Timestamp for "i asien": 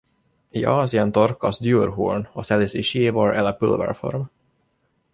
0.51-1.11